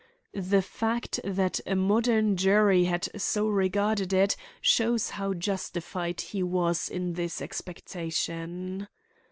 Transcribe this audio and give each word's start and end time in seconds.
The 0.33 0.63
fact 0.63 1.19
that 1.23 1.59
a 1.67 1.75
modern 1.75 2.35
jury 2.35 2.85
had 2.85 3.07
so 3.21 3.47
regarded 3.47 4.13
it 4.13 4.35
shows 4.59 5.11
how 5.11 5.35
justified 5.35 6.21
he 6.21 6.41
was 6.41 6.89
in 6.89 7.13
this 7.13 7.39
expectation. 7.39 8.87